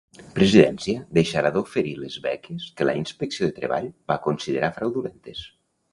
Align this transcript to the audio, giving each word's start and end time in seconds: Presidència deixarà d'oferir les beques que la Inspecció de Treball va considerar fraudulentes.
Presidència 0.37 1.01
deixarà 1.17 1.51
d'oferir 1.57 1.93
les 2.05 2.17
beques 2.25 2.65
que 2.79 2.89
la 2.91 2.95
Inspecció 3.03 3.51
de 3.51 3.55
Treball 3.61 3.93
va 4.13 4.21
considerar 4.29 4.73
fraudulentes. 4.79 5.45